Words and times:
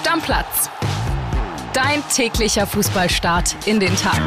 Stammplatz. 0.00 0.70
Dein 1.74 2.02
täglicher 2.08 2.66
Fußballstart 2.66 3.54
in 3.66 3.80
den 3.80 3.94
Tag. 3.96 4.18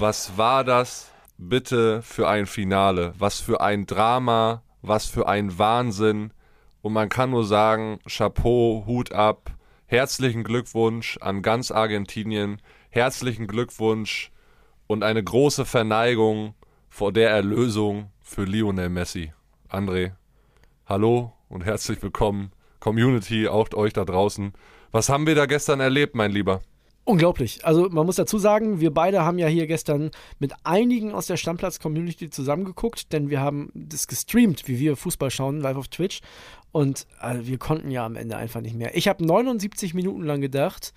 Was 0.00 0.36
war 0.36 0.64
das 0.64 1.12
bitte 1.38 2.02
für 2.02 2.28
ein 2.28 2.46
Finale? 2.46 3.14
Was 3.18 3.38
für 3.38 3.60
ein 3.60 3.86
Drama? 3.86 4.64
Was 4.82 5.06
für 5.06 5.28
ein 5.28 5.60
Wahnsinn? 5.60 6.32
Und 6.80 6.92
man 6.92 7.08
kann 7.08 7.30
nur 7.30 7.46
sagen, 7.46 8.00
Chapeau, 8.08 8.82
Hut 8.84 9.12
ab, 9.12 9.52
herzlichen 9.86 10.42
Glückwunsch 10.42 11.18
an 11.20 11.40
ganz 11.40 11.70
Argentinien, 11.70 12.60
herzlichen 12.90 13.46
Glückwunsch 13.46 14.32
und 14.88 15.04
eine 15.04 15.22
große 15.22 15.64
Verneigung 15.64 16.56
vor 16.90 17.12
der 17.12 17.30
Erlösung 17.30 18.10
für 18.20 18.42
Lionel 18.42 18.88
Messi. 18.88 19.32
André, 19.70 20.14
hallo 20.84 21.32
und 21.52 21.64
herzlich 21.64 22.02
willkommen, 22.02 22.50
Community, 22.80 23.46
auch 23.46 23.72
euch 23.74 23.92
da 23.92 24.04
draußen. 24.04 24.52
Was 24.90 25.08
haben 25.08 25.26
wir 25.26 25.34
da 25.34 25.46
gestern 25.46 25.80
erlebt, 25.80 26.14
mein 26.14 26.32
Lieber? 26.32 26.62
Unglaublich. 27.04 27.64
Also 27.64 27.88
man 27.90 28.06
muss 28.06 28.16
dazu 28.16 28.38
sagen, 28.38 28.80
wir 28.80 28.92
beide 28.92 29.24
haben 29.24 29.38
ja 29.38 29.48
hier 29.48 29.66
gestern 29.66 30.12
mit 30.38 30.54
einigen 30.64 31.12
aus 31.12 31.26
der 31.26 31.36
Stammplatz-Community 31.36 32.30
zusammengeguckt, 32.30 33.12
denn 33.12 33.28
wir 33.28 33.40
haben 33.40 33.70
das 33.74 34.06
gestreamt, 34.06 34.66
wie 34.66 34.78
wir 34.78 34.96
Fußball 34.96 35.30
schauen, 35.30 35.60
live 35.60 35.76
auf 35.76 35.88
Twitch. 35.88 36.20
Und 36.70 37.06
also, 37.18 37.46
wir 37.46 37.58
konnten 37.58 37.90
ja 37.90 38.06
am 38.06 38.16
Ende 38.16 38.36
einfach 38.36 38.60
nicht 38.60 38.76
mehr. 38.76 38.96
Ich 38.96 39.08
habe 39.08 39.24
79 39.24 39.94
Minuten 39.94 40.22
lang 40.22 40.40
gedacht, 40.40 40.94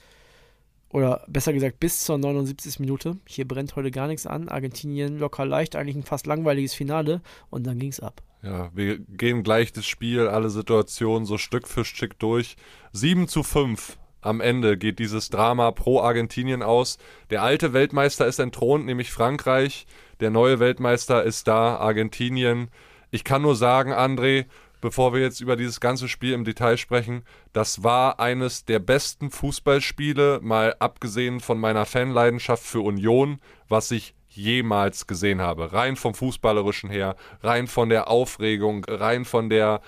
oder 0.89 1.25
besser 1.27 1.51
gesagt 1.51 1.81
bis 1.81 2.05
zur 2.05 2.17
79. 2.17 2.79
Minute, 2.79 3.17
hier 3.27 3.45
brennt 3.45 3.75
heute 3.75 3.91
gar 3.91 4.07
nichts 4.07 4.25
an. 4.25 4.47
Argentinien 4.47 5.19
locker 5.19 5.45
leicht, 5.45 5.75
eigentlich 5.75 5.97
ein 5.97 6.03
fast 6.03 6.27
langweiliges 6.27 6.73
Finale. 6.73 7.21
Und 7.49 7.67
dann 7.67 7.79
ging 7.79 7.89
es 7.89 7.99
ab. 7.99 8.21
Ja, 8.45 8.69
wir 8.75 8.99
gehen 8.99 9.41
gleich 9.41 9.73
das 9.73 9.87
Spiel, 9.87 10.27
alle 10.27 10.51
Situationen 10.51 11.25
so 11.25 11.39
Stück 11.39 11.67
für 11.67 11.83
Stück 11.83 12.19
durch. 12.19 12.57
7 12.91 13.27
zu 13.27 13.41
5 13.41 13.97
am 14.21 14.39
Ende 14.39 14.77
geht 14.77 14.99
dieses 14.99 15.31
Drama 15.31 15.71
pro 15.71 15.99
Argentinien 15.99 16.61
aus. 16.61 16.99
Der 17.31 17.41
alte 17.41 17.73
Weltmeister 17.73 18.27
ist 18.27 18.37
entthront, 18.37 18.85
nämlich 18.85 19.11
Frankreich. 19.11 19.87
Der 20.19 20.29
neue 20.29 20.59
Weltmeister 20.59 21.23
ist 21.23 21.47
da, 21.47 21.77
Argentinien. 21.77 22.69
Ich 23.09 23.23
kann 23.23 23.41
nur 23.41 23.55
sagen, 23.55 23.93
André, 23.93 24.45
bevor 24.79 25.11
wir 25.11 25.21
jetzt 25.21 25.41
über 25.41 25.55
dieses 25.55 25.79
ganze 25.79 26.07
Spiel 26.07 26.33
im 26.33 26.43
Detail 26.43 26.77
sprechen, 26.77 27.23
das 27.51 27.83
war 27.83 28.19
eines 28.19 28.63
der 28.63 28.77
besten 28.77 29.31
Fußballspiele, 29.31 30.39
mal 30.43 30.75
abgesehen 30.77 31.39
von 31.39 31.59
meiner 31.59 31.87
Fanleidenschaft 31.87 32.63
für 32.63 32.81
Union, 32.81 33.39
was 33.69 33.89
ich 33.89 34.13
jemals 34.35 35.07
gesehen 35.07 35.41
habe. 35.41 35.73
Rein 35.73 35.95
vom 35.95 36.13
Fußballerischen 36.13 36.89
her, 36.89 37.15
rein 37.41 37.67
von 37.67 37.89
der 37.89 38.09
Aufregung, 38.09 38.85
rein 38.85 39.25
von 39.25 39.49
der 39.49 39.81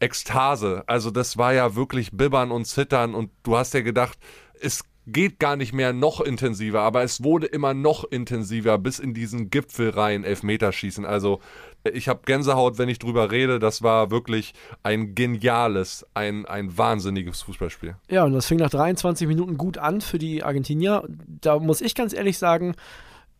Ekstase. 0.00 0.82
Also 0.86 1.10
das 1.10 1.36
war 1.36 1.52
ja 1.52 1.74
wirklich 1.76 2.10
Bibbern 2.12 2.50
und 2.50 2.64
Zittern 2.64 3.14
und 3.14 3.30
du 3.42 3.56
hast 3.56 3.74
ja 3.74 3.80
gedacht, 3.80 4.18
es 4.60 4.84
geht 5.06 5.38
gar 5.38 5.56
nicht 5.56 5.72
mehr 5.72 5.92
noch 5.92 6.20
intensiver, 6.20 6.80
aber 6.82 7.02
es 7.02 7.22
wurde 7.24 7.46
immer 7.46 7.74
noch 7.74 8.04
intensiver 8.04 8.78
bis 8.78 8.98
in 8.98 9.14
diesen 9.14 9.50
Gipfel 9.50 9.90
rein, 9.90 10.24
Elfmeterschießen. 10.24 11.04
Also 11.04 11.40
ich 11.84 12.08
habe 12.08 12.20
Gänsehaut, 12.26 12.78
wenn 12.78 12.88
ich 12.88 12.98
drüber 12.98 13.30
rede. 13.30 13.58
Das 13.58 13.82
war 13.82 14.10
wirklich 14.10 14.52
ein 14.82 15.14
geniales, 15.14 16.06
ein, 16.14 16.46
ein 16.46 16.76
wahnsinniges 16.76 17.42
Fußballspiel. 17.42 17.96
Ja, 18.08 18.24
und 18.24 18.32
das 18.32 18.46
fing 18.46 18.58
nach 18.58 18.70
23 18.70 19.26
Minuten 19.26 19.56
gut 19.56 19.78
an 19.78 20.00
für 20.00 20.18
die 20.18 20.42
Argentinier. 20.42 21.04
Da 21.40 21.58
muss 21.58 21.80
ich 21.80 21.94
ganz 21.94 22.12
ehrlich 22.12 22.38
sagen, 22.38 22.74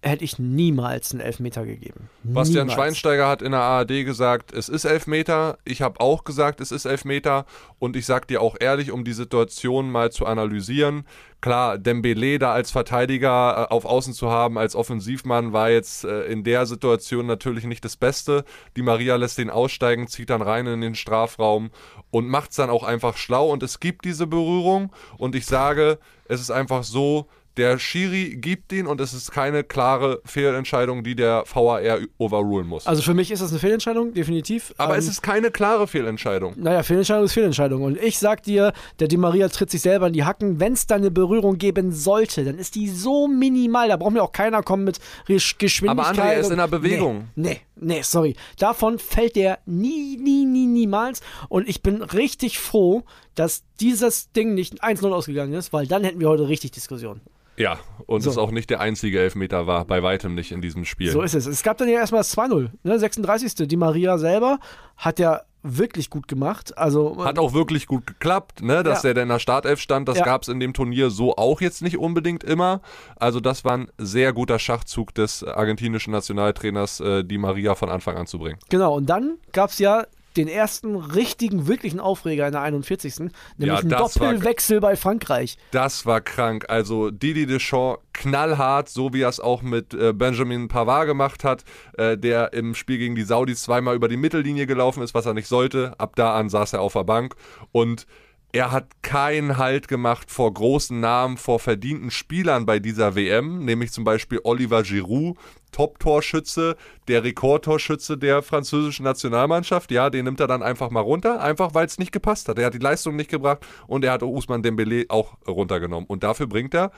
hätte 0.03 0.25
ich 0.25 0.39
niemals 0.39 1.13
einen 1.13 1.21
Elfmeter 1.21 1.67
gegeben. 1.67 2.09
Bastian 2.23 2.67
niemals. 2.67 2.75
Schweinsteiger 2.75 3.29
hat 3.29 3.43
in 3.43 3.53
der 3.53 3.61
ARD 3.61 4.05
gesagt, 4.05 4.53
es 4.53 4.69
ist 4.69 4.87
Elfmeter. 4.87 5.59
Ich 5.65 5.83
habe 5.83 6.01
auch 6.01 6.25
gesagt, 6.25 6.61
es 6.61 6.73
ist 6.73 6.87
Elfmeter. 6.87 7.45
Und 7.79 7.97
ich 7.97 8.07
sage 8.07 8.27
dir 8.27 8.41
auch 8.41 8.57
ehrlich, 8.59 8.93
um 8.93 9.05
die 9.05 9.13
Situation 9.13 9.91
mal 9.91 10.11
zu 10.11 10.25
analysieren. 10.25 11.05
Klar, 11.43 11.79
Dembele 11.79 12.39
da 12.39 12.53
als 12.53 12.71
Verteidiger 12.71 13.69
äh, 13.71 13.73
auf 13.73 13.85
Außen 13.85 14.15
zu 14.15 14.31
haben, 14.31 14.59
als 14.59 14.75
Offensivmann, 14.75 15.53
war 15.53 15.71
jetzt 15.71 16.05
äh, 16.05 16.25
in 16.25 16.45
der 16.45 16.65
Situation 16.65 17.27
natürlich 17.27 17.65
nicht 17.65 17.85
das 17.85 17.97
Beste. 17.97 18.45
Die 18.77 18.83
Maria 18.83 19.17
lässt 19.17 19.39
den 19.39 19.51
aussteigen, 19.51 20.07
zieht 20.07 20.31
dann 20.31 20.43
rein 20.43 20.67
in 20.67 20.81
den 20.81 20.95
Strafraum 20.95 21.71
und 22.11 22.29
macht 22.29 22.51
es 22.51 22.57
dann 22.57 22.71
auch 22.71 22.85
einfach 22.85 23.17
schlau. 23.19 23.51
Und 23.51 23.63
es 23.63 23.81
gibt 23.81 24.05
diese 24.07 24.27
Berührung. 24.27 24.93
Und 25.19 25.35
ich 25.35 25.45
sage, 25.45 25.99
es 26.27 26.41
ist 26.41 26.51
einfach 26.51 26.85
so, 26.85 27.27
der 27.57 27.79
Schiri 27.79 28.37
gibt 28.37 28.73
ihn 28.73 28.87
und 28.87 29.01
es 29.01 29.13
ist 29.13 29.33
keine 29.33 29.65
klare 29.65 30.21
Fehlentscheidung, 30.25 31.03
die 31.03 31.15
der 31.15 31.45
VAR 31.53 31.99
overrulen 32.19 32.67
muss. 32.67 32.87
Also 32.87 33.03
für 33.03 33.15
mich 33.15 33.31
ist 33.31 33.43
das 33.43 33.51
eine 33.51 33.59
Fehlentscheidung, 33.59 34.15
definitiv. 34.15 34.73
Aber 34.77 34.95
ähm, 34.95 35.01
es 35.01 35.09
ist 35.09 35.23
keine 35.23 35.51
klare 35.51 35.87
Fehlentscheidung. 35.87 36.55
Naja, 36.57 36.83
Fehlentscheidung 36.83 37.25
ist 37.25 37.33
Fehlentscheidung. 37.33 37.83
Und 37.83 37.99
ich 38.01 38.19
sag 38.19 38.43
dir, 38.45 38.73
der 38.99 39.09
Di 39.09 39.17
Maria 39.17 39.49
tritt 39.49 39.71
sich 39.71 39.83
selber 39.83 40.07
in 40.07 40.13
die 40.13 40.25
Hacken. 40.25 40.61
Wenn 40.61 40.75
es 40.75 40.87
da 40.87 40.95
eine 40.95 41.11
Berührung 41.11 41.59
geben 41.59 41.93
sollte, 41.93 42.45
dann 42.45 42.59
ist 42.59 42.77
die 42.77 42.89
so 42.89 43.27
minimal. 43.27 43.89
Da 43.89 43.97
braucht 43.97 44.13
mir 44.13 44.23
auch 44.23 44.33
keiner 44.33 44.63
kommen 44.63 44.85
mit 44.85 45.01
Geschwindigkeit. 45.27 46.19
Aber 46.19 46.23
André 46.23 46.39
ist 46.39 46.51
in 46.51 46.59
der 46.59 46.69
Bewegung. 46.69 47.29
Nee, 47.35 47.61
nee, 47.75 47.97
nee, 47.97 48.03
sorry. 48.03 48.37
Davon 48.59 48.99
fällt 48.99 49.37
der 49.37 49.59
nie, 49.67 50.17
nie, 50.17 50.45
nie, 50.45 50.67
niemals. 50.67 51.21
Und 51.49 51.69
ich 51.69 51.83
bin 51.83 52.03
richtig 52.03 52.59
froh, 52.59 53.05
dass 53.41 53.65
dieses 53.81 54.31
Ding 54.33 54.53
nicht 54.55 54.85
1-0 54.85 55.11
ausgegangen 55.11 55.55
ist, 55.55 55.73
weil 55.73 55.87
dann 55.87 56.05
hätten 56.05 56.21
wir 56.21 56.29
heute 56.29 56.47
richtig 56.49 56.73
Diskussion. 56.73 57.23
Ja, 57.57 57.79
und 58.07 58.21
So. 58.21 58.31
es 58.31 58.37
auch 58.39 58.51
nicht 58.51 58.69
der 58.69 58.81
einzige 58.81 59.19
Elfmeter 59.21 59.67
war, 59.67 59.87
bei 59.87 60.03
weitem 60.03 60.35
nicht 60.35 60.53
in 60.53 60.61
diesem 60.61 60.85
Spiel. 60.85 61.11
So 61.11 61.23
ist 61.23 61.35
es. 61.35 61.47
Es 61.47 61.63
gab 61.63 61.79
dann 61.79 61.89
ja 61.89 61.99
erstmal 62.01 62.21
das 62.21 62.37
2-0. 62.37 62.71
Ne? 62.83 62.99
36. 62.99 63.67
Die 63.67 63.77
Maria 63.77 64.19
selber 64.19 64.59
hat 64.97 65.19
ja 65.19 65.41
wirklich 65.63 66.09
gut 66.11 66.27
gemacht. 66.29 66.77
Also 66.79 67.23
Hat 67.25 67.39
auch 67.39 67.53
wirklich 67.55 67.87
gut 67.87 68.07
geklappt, 68.07 68.63
ne? 68.63 68.83
dass 68.83 69.03
Ja. 69.05 69.13
der 69.15 69.23
in 69.25 69.29
der 69.31 69.39
Startelf 69.39 69.81
stand. 69.81 70.09
Das 70.09 70.19
Ja. 70.19 70.25
gab 70.25 70.43
es 70.43 70.49
in 70.49 70.61
dem 70.61 70.73
Turnier 70.75 71.09
so 71.11 71.37
auch 71.37 71.61
jetzt 71.63 71.81
nicht 71.83 71.99
unbedingt 71.99 72.45
immer. 72.45 72.81
Also 73.17 73.41
das 73.41 73.65
war 73.65 73.73
ein 73.77 73.89
sehr 73.99 74.33
guter 74.35 74.59
Schachzug 74.59 75.15
des 75.15 75.45
argentinischen 75.45 76.13
Nationaltrainers, 76.13 77.01
äh, 77.01 77.25
die 77.25 77.37
Maria 77.39 77.75
von 77.75 77.89
Anfang 77.91 78.17
an 78.17 78.27
zu 78.27 78.39
bringen. 78.39 78.59
Genau, 78.71 78.95
und 78.97 79.07
dann 79.07 79.37
gab 79.53 79.71
es 79.71 79.79
ja 79.79 80.05
den 80.37 80.49
ersten 80.49 80.97
richtigen, 80.97 81.67
wirklichen 81.67 82.01
Aufreger 82.01 82.47
in 82.47 82.53
der 82.53 82.63
41. 82.63 83.19
Nämlich 83.19 83.33
Ja, 83.59 83.77
ein 83.79 83.89
Doppelwechsel 83.89 84.81
bei 84.81 84.97
Frankreich. 84.97 85.59
Das 85.73 86.07
war 86.07 86.21
krank. 86.21 86.67
Also 86.69 87.11
Didi 87.11 87.47
Deschamps 87.47 88.01
knallhart, 88.13 88.89
so 88.89 89.13
wie 89.13 89.23
er 89.23 89.29
es 89.29 89.41
auch 89.41 89.63
mit 89.63 89.95
äh, 89.95 90.13
Benjamin 90.13 90.69
Pavard 90.69 91.07
gemacht 91.07 91.45
hat, 91.45 91.65
äh, 91.97 92.17
der 92.19 92.53
im 92.53 92.75
Spiel 92.75 92.99
gegen 92.99 93.15
die 93.15 93.23
Saudis 93.23 93.63
zweimal 93.63 93.97
über 93.97 94.09
die 94.09 94.17
Mittellinie 94.17 94.67
gelaufen 94.67 95.03
ist, 95.03 95.15
was 95.15 95.27
er 95.27 95.35
nicht 95.35 95.49
sollte. 95.49 95.95
Ab 95.99 96.17
da 96.17 96.37
an 96.37 96.49
saß 96.49 96.75
er 96.75 96.83
auf 96.83 96.93
der 96.93 97.05
Bank 97.05 97.35
und 97.73 98.07
er 98.53 98.73
hat 98.73 99.03
keinen 99.03 99.59
Halt 99.59 99.87
gemacht 99.87 100.31
vor 100.31 100.53
großen 100.53 100.99
Namen, 100.99 101.37
vor 101.37 101.61
verdienten 101.61 102.11
Spielern 102.11 102.67
bei 102.67 102.79
dieser 102.79 103.15
WM, 103.15 103.65
nämlich 103.65 103.93
zum 103.93 104.05
Beispiel 104.05 104.41
Oliver 104.43 104.83
Giroud, 104.83 105.37
Top-Torschütze, 105.71 106.77
der 107.07 107.23
Rekordtorschütze 107.23 108.19
der 108.19 108.43
französischen 108.43 109.05
Nationalmannschaft. 109.05 109.93
Ja, 109.93 110.11
den 110.11 110.25
nimmt 110.25 110.41
er 110.41 110.49
dann 110.49 110.63
einfach 110.63 110.91
mal 110.91 111.01
runter, 111.01 111.41
einfach 111.41 111.75
weil 111.75 111.87
es 111.87 111.99
nicht 111.99 112.13
gepasst 112.13 112.49
hat. 112.49 112.59
Er 112.59 112.67
hat 112.67 112.75
die 112.75 112.79
Leistung 112.79 113.15
nicht 113.15 113.31
gebracht 113.31 113.65
und 113.87 114.05
er 114.05 114.13
hat 114.13 114.23
Usman 114.23 114.63
Dembele 114.63 115.07
auch 115.09 115.37
runtergenommen. 115.47 116.09
Und 116.09 116.25
dafür 116.25 116.49
bringt 116.49 116.75
er 116.75 116.91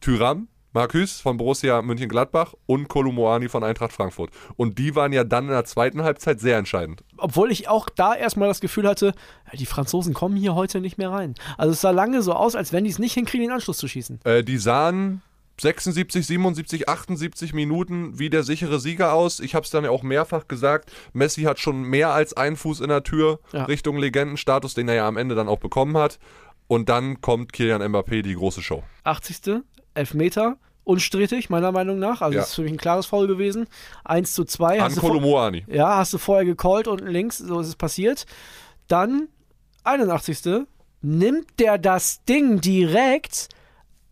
Tyram, 0.00 0.46
Marcus 0.72 1.20
von 1.20 1.36
Borussia 1.36 1.80
Mönchengladbach 1.82 2.54
und 2.66 2.88
Kolomoani 2.88 3.48
von 3.48 3.64
Eintracht 3.64 3.92
Frankfurt. 3.92 4.30
Und 4.56 4.78
die 4.78 4.94
waren 4.94 5.12
ja 5.12 5.24
dann 5.24 5.44
in 5.44 5.50
der 5.50 5.64
zweiten 5.64 6.02
Halbzeit 6.02 6.40
sehr 6.40 6.58
entscheidend. 6.58 7.02
Obwohl 7.16 7.50
ich 7.50 7.68
auch 7.68 7.88
da 7.88 8.14
erstmal 8.14 8.48
das 8.48 8.60
Gefühl 8.60 8.86
hatte, 8.86 9.12
die 9.54 9.66
Franzosen 9.66 10.14
kommen 10.14 10.36
hier 10.36 10.54
heute 10.54 10.80
nicht 10.80 10.98
mehr 10.98 11.10
rein. 11.10 11.34
Also 11.56 11.72
es 11.72 11.80
sah 11.80 11.90
lange 11.90 12.22
so 12.22 12.34
aus, 12.34 12.54
als 12.54 12.72
wenn 12.72 12.84
die 12.84 12.90
es 12.90 12.98
nicht 12.98 13.14
hinkriegen, 13.14 13.46
den 13.46 13.52
Anschluss 13.54 13.78
zu 13.78 13.88
schießen. 13.88 14.20
Äh, 14.24 14.44
die 14.44 14.58
sahen 14.58 15.22
76, 15.60 16.26
77, 16.26 16.88
78 16.88 17.52
Minuten 17.52 18.18
wie 18.18 18.30
der 18.30 18.44
sichere 18.44 18.78
Sieger 18.78 19.12
aus. 19.12 19.40
Ich 19.40 19.54
habe 19.54 19.64
es 19.64 19.70
dann 19.70 19.84
ja 19.84 19.90
auch 19.90 20.02
mehrfach 20.02 20.46
gesagt. 20.48 20.92
Messi 21.12 21.42
hat 21.42 21.58
schon 21.58 21.82
mehr 21.82 22.10
als 22.10 22.34
einen 22.34 22.56
Fuß 22.56 22.80
in 22.80 22.88
der 22.88 23.02
Tür 23.02 23.40
Ja. 23.52 23.64
Richtung 23.64 23.96
Legendenstatus, 23.96 24.74
den 24.74 24.88
er 24.88 24.94
ja 24.94 25.08
am 25.08 25.16
Ende 25.16 25.34
dann 25.34 25.48
auch 25.48 25.58
bekommen 25.58 25.96
hat. 25.96 26.18
Und 26.68 26.88
dann 26.88 27.20
kommt 27.22 27.52
Kilian 27.52 27.82
Mbappé, 27.82 28.22
die 28.22 28.34
große 28.34 28.62
Show. 28.62 28.84
80. 29.04 29.62
Elfmeter. 29.98 30.56
Unstrittig, 30.84 31.50
meiner 31.50 31.70
Meinung 31.70 31.98
nach. 31.98 32.22
Also 32.22 32.34
Ja. 32.34 32.40
das 32.40 32.48
ist 32.50 32.54
für 32.54 32.62
mich 32.62 32.72
ein 32.72 32.78
klares 32.78 33.04
Foul 33.06 33.26
gewesen. 33.26 33.66
1 34.04 34.32
zu 34.32 34.44
2. 34.44 34.78
An 34.78 34.84
Hast 34.86 34.96
du 34.96 35.00
vor- 35.02 35.10
Kolomoani. 35.10 35.64
Ja, 35.68 35.98
hast 35.98 36.14
du 36.14 36.18
vorher 36.18 36.46
gecallt 36.46 36.86
unten 36.88 37.08
links, 37.08 37.36
so 37.38 37.60
ist 37.60 37.68
es 37.68 37.76
passiert. 37.76 38.24
Dann, 38.86 39.28
81. 39.84 40.66
Nimmt 41.02 41.60
der 41.60 41.78
das 41.78 42.24
Ding 42.24 42.60
direkt. 42.60 43.48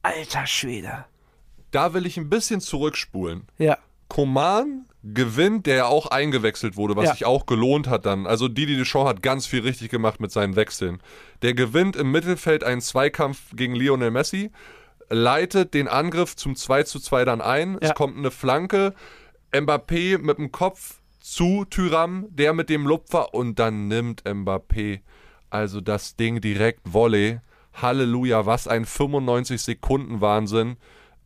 Alter 0.02 0.46
Schwede. 0.46 1.06
Da 1.70 1.94
will 1.94 2.06
ich 2.06 2.16
ein 2.16 2.28
bisschen 2.28 2.60
zurückspulen. 2.60 3.42
Ja. 3.58 3.78
Koman 4.08 4.84
gewinnt, 5.02 5.66
der 5.66 5.76
ja 5.76 5.86
auch 5.86 6.06
eingewechselt 6.06 6.76
wurde, 6.76 6.94
was 6.96 7.06
Ja. 7.06 7.12
sich 7.12 7.24
auch 7.24 7.46
gelohnt 7.46 7.88
hat 7.88 8.06
dann. 8.06 8.26
Also 8.26 8.48
Didi 8.48 8.76
Deschamps 8.76 9.08
hat 9.08 9.22
ganz 9.22 9.46
viel 9.46 9.60
richtig 9.60 9.88
gemacht 9.90 10.20
mit 10.20 10.30
seinen 10.30 10.56
Wechseln. 10.56 11.00
Der 11.42 11.54
gewinnt 11.54 11.96
im 11.96 12.10
Mittelfeld 12.12 12.62
einen 12.64 12.80
Zweikampf 12.80 13.40
gegen 13.54 13.74
Lionel 13.74 14.10
Messi, 14.10 14.50
leitet 15.08 15.75
den 15.75 15.88
Angriff 15.88 16.37
zum 16.37 16.56
2 16.56 16.82
zu 16.85 17.00
2 17.00 17.25
dann 17.25 17.41
ein. 17.41 17.75
Ja. 17.75 17.79
Es 17.81 17.94
kommt 17.94 18.17
eine 18.17 18.31
Flanke. 18.31 18.94
Mbappé 19.53 20.19
mit 20.19 20.38
dem 20.38 20.53
Kopf 20.53 21.00
zu 21.20 21.64
Tyram, 21.64 22.26
der 22.31 22.53
mit 22.53 22.69
dem 22.69 22.87
Lupfer 22.87 23.35
und 23.35 23.58
dann 23.58 23.88
nimmt 23.88 24.25
Mbappé 24.25 25.00
also 25.50 25.81
das 25.81 26.17
Ding 26.17 26.41
direkt 26.41 26.81
Volley. 26.93 27.41
Halleluja, 27.75 28.47
was 28.47 28.69
ein 28.69 28.85
95 28.85 29.62
Sekunden 29.62 30.20
Wahnsinn. 30.20 30.76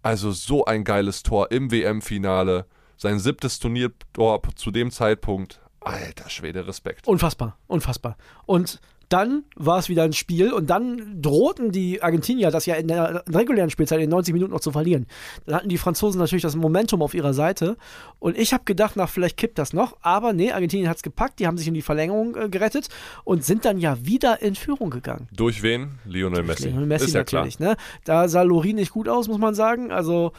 Also 0.02 0.32
so 0.32 0.64
ein 0.64 0.84
geiles 0.84 1.22
Tor 1.22 1.50
im 1.50 1.70
WM-Finale. 1.70 2.66
Sein 2.96 3.18
siebtes 3.18 3.58
Turniertor 3.58 4.40
zu 4.56 4.70
dem 4.70 4.90
Zeitpunkt. 4.90 5.60
Alter 5.80 6.28
Schwede, 6.28 6.66
Respekt. 6.66 7.06
Unfassbar, 7.06 7.56
unfassbar. 7.66 8.16
Und 8.46 8.80
dann 9.10 9.44
war 9.56 9.78
es 9.78 9.88
wieder 9.88 10.04
ein 10.04 10.12
Spiel 10.12 10.52
und 10.52 10.70
dann 10.70 11.20
drohten 11.20 11.72
die 11.72 12.02
Argentinier 12.02 12.50
das 12.50 12.64
ja 12.64 12.76
in 12.76 12.88
der 12.88 13.24
regulären 13.28 13.68
Spielzeit 13.68 14.00
in 14.00 14.08
90 14.08 14.32
Minuten 14.32 14.52
noch 14.52 14.60
zu 14.60 14.70
verlieren. 14.72 15.06
Dann 15.46 15.56
hatten 15.56 15.68
die 15.68 15.78
Franzosen 15.78 16.20
natürlich 16.20 16.42
das 16.42 16.56
Momentum 16.56 17.02
auf 17.02 17.12
ihrer 17.12 17.34
Seite 17.34 17.76
und 18.18 18.38
ich 18.38 18.52
habe 18.52 18.64
gedacht, 18.64 18.94
na, 18.96 19.06
vielleicht 19.06 19.36
kippt 19.36 19.58
das 19.58 19.72
noch, 19.72 19.96
aber 20.00 20.32
nee, 20.32 20.52
Argentinien 20.52 20.88
hat 20.88 20.98
es 20.98 21.02
gepackt, 21.02 21.40
die 21.40 21.46
haben 21.46 21.58
sich 21.58 21.68
in 21.68 21.74
die 21.74 21.82
Verlängerung 21.82 22.36
äh, 22.36 22.48
gerettet 22.48 22.88
und 23.24 23.44
sind 23.44 23.64
dann 23.64 23.78
ja 23.78 24.04
wieder 24.06 24.40
in 24.42 24.54
Führung 24.54 24.90
gegangen. 24.90 25.28
Durch 25.32 25.62
wen? 25.62 25.98
Lionel 26.04 26.44
Messi. 26.44 26.68
Lionel 26.68 26.86
Messi 26.86 27.06
Ist 27.06 27.14
ja 27.14 27.20
natürlich, 27.20 27.56
klar. 27.56 27.70
ne? 27.70 27.76
Da 28.04 28.28
sah 28.28 28.42
Lori 28.42 28.72
nicht 28.72 28.92
gut 28.92 29.08
aus, 29.08 29.28
muss 29.28 29.38
man 29.38 29.54
sagen. 29.54 29.90
Also 29.90 30.32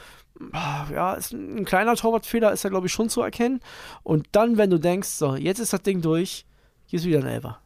ah, 0.54 0.86
ja, 0.94 1.14
ist 1.14 1.34
ein 1.34 1.58
ein 1.58 1.66
kleiner 1.66 1.96
Torwartfehler, 1.96 2.52
ist 2.52 2.66
da 2.66 2.70
glaube 2.70 2.88
ich 2.88 2.94
schon 2.94 3.10
zu 3.10 3.22
erkennen. 3.22 3.60
Und 4.04 4.28
dann, 4.32 4.58
wenn 4.58 4.70
du 4.70 4.80
denkst, 4.80 5.10
so, 5.10 5.36
jetzt 5.36 5.60
ist 5.60 5.74
das 5.74 5.82
Ding 5.82 6.02
durch, 6.02 6.46
hier 6.86 7.00
ist 7.00 7.06
wieder 7.06 7.20
ein 7.20 7.28
Elfer. 7.28 7.61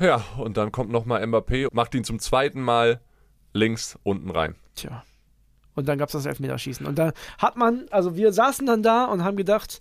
Ja, 0.00 0.24
und 0.38 0.56
dann 0.56 0.72
kommt 0.72 0.90
nochmal 0.90 1.22
Mbappé, 1.22 1.68
macht 1.72 1.94
ihn 1.94 2.04
zum 2.04 2.18
zweiten 2.18 2.60
Mal 2.62 3.00
links 3.52 3.98
unten 4.02 4.30
rein. 4.30 4.56
Tja. 4.74 5.04
Und 5.74 5.88
dann 5.88 5.98
gab 5.98 6.08
es 6.08 6.12
das 6.12 6.26
Elfmeterschießen. 6.26 6.86
Und 6.86 6.98
da 6.98 7.12
hat 7.38 7.56
man, 7.56 7.86
also 7.90 8.16
wir 8.16 8.32
saßen 8.32 8.66
dann 8.66 8.82
da 8.82 9.04
und 9.04 9.22
haben 9.22 9.36
gedacht, 9.36 9.80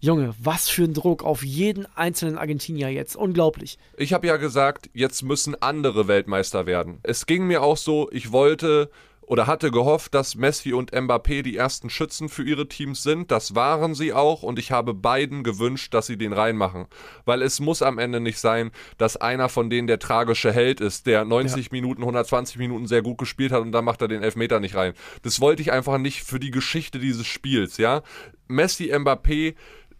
Junge, 0.00 0.34
was 0.40 0.68
für 0.68 0.82
ein 0.82 0.94
Druck 0.94 1.22
auf 1.22 1.44
jeden 1.44 1.86
einzelnen 1.94 2.36
Argentinier 2.36 2.88
jetzt. 2.88 3.14
Unglaublich. 3.14 3.78
Ich 3.96 4.12
habe 4.12 4.26
ja 4.26 4.36
gesagt, 4.36 4.90
jetzt 4.94 5.22
müssen 5.22 5.60
andere 5.62 6.08
Weltmeister 6.08 6.66
werden. 6.66 6.98
Es 7.04 7.26
ging 7.26 7.46
mir 7.46 7.62
auch 7.62 7.76
so, 7.76 8.10
ich 8.10 8.32
wollte 8.32 8.90
oder 9.22 9.46
hatte 9.46 9.70
gehofft, 9.70 10.14
dass 10.14 10.34
Messi 10.34 10.72
und 10.72 10.92
Mbappé 10.92 11.42
die 11.42 11.56
ersten 11.56 11.90
Schützen 11.90 12.28
für 12.28 12.42
ihre 12.42 12.68
Teams 12.68 13.02
sind. 13.02 13.30
Das 13.30 13.54
waren 13.54 13.94
sie 13.94 14.12
auch 14.12 14.42
und 14.42 14.58
ich 14.58 14.72
habe 14.72 14.94
beiden 14.94 15.44
gewünscht, 15.44 15.94
dass 15.94 16.06
sie 16.06 16.18
den 16.18 16.32
reinmachen. 16.32 16.86
Weil 17.24 17.42
es 17.42 17.60
muss 17.60 17.82
am 17.82 17.98
Ende 17.98 18.20
nicht 18.20 18.38
sein, 18.38 18.72
dass 18.98 19.16
einer 19.16 19.48
von 19.48 19.70
denen 19.70 19.86
der 19.86 19.98
tragische 19.98 20.52
Held 20.52 20.80
ist, 20.80 21.06
der 21.06 21.24
90 21.24 21.70
Minuten, 21.72 22.02
120 22.02 22.58
Minuten 22.58 22.86
sehr 22.86 23.02
gut 23.02 23.18
gespielt 23.18 23.52
hat 23.52 23.62
und 23.62 23.72
dann 23.72 23.84
macht 23.84 24.02
er 24.02 24.08
den 24.08 24.22
Elfmeter 24.22 24.60
nicht 24.60 24.74
rein. 24.74 24.94
Das 25.22 25.40
wollte 25.40 25.62
ich 25.62 25.72
einfach 25.72 25.98
nicht 25.98 26.22
für 26.22 26.40
die 26.40 26.50
Geschichte 26.50 26.98
dieses 26.98 27.26
Spiels, 27.26 27.76
ja. 27.76 28.02
Messi, 28.48 28.92
Mbappé, 28.92 29.54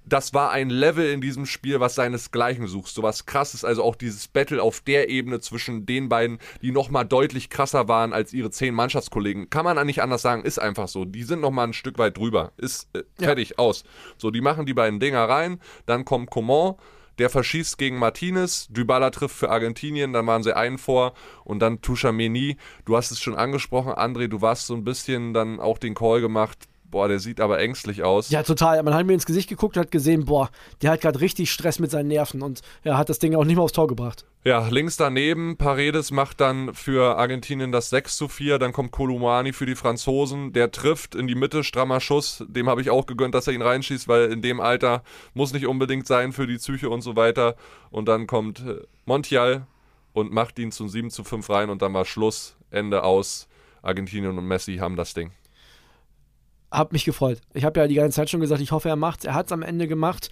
das 0.05 0.35
war 0.35 0.51
ein 0.51 0.71
Level 0.71 1.11
in 1.11 1.21
diesem 1.21 1.47
Spiel, 1.47 1.81
was 1.81 1.95
seinesgleichen 1.95 2.67
sucht. 2.67 2.93
So 2.93 3.03
was 3.03 3.27
krasses, 3.27 3.65
also 3.65 3.83
auch 3.83 3.97
dieses 3.97 4.29
Battle 4.29 4.63
auf 4.63 4.81
der 4.81 5.09
Ebene 5.09 5.41
zwischen 5.41 5.87
den 5.87 6.09
beiden, 6.09 6.39
die 6.61 6.73
nochmal 6.73 7.05
deutlich 7.05 7.51
krasser 7.51 7.89
waren 7.89 8.13
als 8.13 8.33
ihre 8.33 8.51
zehn 8.51 8.75
Mannschaftskollegen. 8.75 9.51
Kann 9.51 9.65
man 9.65 9.87
nicht 9.87 10.03
anders 10.03 10.23
sagen, 10.23 10.45
ist 10.45 10.59
einfach 10.59 10.89
so. 10.89 11.05
Die 11.05 11.23
sind 11.23 11.41
nochmal 11.41 11.69
ein 11.69 11.73
Stück 11.73 11.99
weit 11.99 12.17
drüber. 12.17 12.53
Ist 12.57 12.89
äh, 12.95 13.03
fertig, 13.19 13.59
aus. 13.59 13.85
So, 14.19 14.31
die 14.31 14.41
machen 14.41 14.67
die 14.67 14.75
beiden 14.75 15.01
Dinger 15.01 15.29
rein, 15.29 15.61
dann 15.87 16.05
kommt 16.05 16.31
Coman. 16.31 16.75
Der 17.19 17.29
verschießt 17.29 17.77
gegen 17.77 17.99
Martinez, 17.99 18.69
Dybala 18.71 19.11
trifft 19.11 19.37
für 19.37 19.51
Argentinien, 19.51 20.15
dann 20.15 20.27
waren 20.27 20.43
sie 20.43 20.57
einen 20.57 20.79
vor 20.79 21.13
und 21.45 21.61
dann 21.61 21.83
Tuchameni. 21.83 22.57
Du 22.87 22.97
hast 22.97 23.11
es 23.11 23.21
schon 23.21 23.35
angesprochen, 23.35 23.93
André, 23.93 24.29
du 24.29 24.41
warst 24.41 24.67
so 24.67 24.75
ein 24.75 24.83
bisschen 24.83 25.35
dann 25.35 25.61
auch 25.61 25.77
den 25.77 25.95
Call 25.95 26.23
gemacht. 26.23 26.67
Boah, 26.93 27.09
der 27.09 27.19
sieht 27.19 27.41
aber 27.41 27.59
ängstlich 27.59 28.03
aus. 28.03 28.29
Ja, 28.29 28.43
total. 28.43 28.83
Man 28.83 28.93
hat 28.93 29.07
mir 29.07 29.15
ins 29.15 29.25
Gesicht 29.25 29.49
geguckt 29.49 29.79
und 29.79 29.81
hat 29.81 29.91
gesehen, 29.91 30.27
boah, 30.27 30.51
der 30.83 30.91
hat 30.91 31.01
gerade 31.01 31.21
richtig 31.23 31.51
Stress 31.51 31.79
mit 31.79 31.91
seinen 31.91 32.09
Nerven 32.09 32.43
und 32.43 32.61
er 32.85 32.99
hat 32.99 33.09
das 33.09 33.19
Ding 33.19 33.35
auch 33.35 33.45
nicht 33.45 33.57
mehr 33.57 33.65
aufs 33.65 33.73
Tor 33.73 33.89
gebracht. 33.89 34.27
Ja, 34.45 34.69
links 34.69 34.99
daneben, 34.99 35.57
Paredes 35.57 36.11
macht 36.11 36.43
dann 36.43 36.75
für 36.75 37.17
Argentinien 37.17 37.73
das 37.73 37.89
6 37.89 38.19
zu 38.19 38.29
4, 38.29 38.59
dann 38.59 38.75
kommt 38.75 38.91
Kolumani 38.91 39.55
für 39.55 39.65
die 39.65 39.75
Franzosen, 39.75 40.53
der 40.53 40.71
trifft 40.71 41.15
in 41.15 41.27
die 41.27 41.35
Mitte, 41.35 41.65
strammer 41.65 41.99
Schuss, 41.99 42.45
dem 42.47 42.69
habe 42.69 42.83
ich 42.83 42.91
auch 42.91 43.07
gegönnt, 43.07 43.35
dass 43.35 43.47
er 43.47 43.55
ihn 43.55 43.63
reinschießt, 43.63 44.07
weil 44.07 44.31
in 44.31 44.43
dem 44.43 44.61
Alter 44.61 45.03
muss 45.33 45.55
nicht 45.55 45.67
unbedingt 45.67 46.07
sein 46.07 46.33
für 46.33 46.47
die 46.47 46.59
Psyche 46.59 46.91
und 46.91 47.01
so 47.01 47.17
weiter. 47.17 47.57
Und 47.91 48.07
dann 48.07 48.27
kommt 48.27 48.61
äh, 48.61 48.83
Montiel 49.07 49.63
und 50.13 50.31
macht 50.31 50.59
ihn 50.59 50.73
zum 50.73 50.91
7 50.91 51.09
zu 51.09 51.25
5 51.25 51.49
rein 51.49 51.71
und 51.71 51.81
dann 51.81 51.95
war 51.95 52.05
Schluss, 52.05 52.55
Ende 52.71 53.03
aus. 53.03 53.49
Argentinien 53.81 54.39
und 54.39 54.47
Messi 54.47 54.77
haben 54.77 54.95
das 54.95 55.15
Ding. 55.15 55.33
Hab 56.73 56.93
mich 56.93 57.05
gefreut. 57.05 57.39
Ich 57.53 57.65
habe 57.65 57.79
ja 57.81 57.87
die 57.87 57.95
ganze 57.95 58.17
Zeit 58.17 58.31
schon 58.31 58.41
gesagt, 58.41 58.63
ich 58.63 58.73
hoffe, 58.73 58.89
er 58.89 58.97
macht's. 58.97 59.27
Er 59.27 59.35
hat's 59.35 59.53
am 59.53 59.63
Ende 59.63 59.87
gemacht. 59.87 60.31